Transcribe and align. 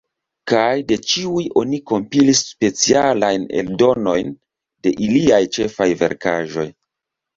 Kaj 0.51 0.69
de 0.91 0.95
ĉiuj 1.09 1.43
oni 1.63 1.79
kompilis 1.91 2.41
specialajn 2.53 3.45
eldonojn 3.61 4.33
de 4.89 4.95
iliaj 5.09 5.41
ĉefaj 5.59 5.89
verkaĵoj. 6.01 6.67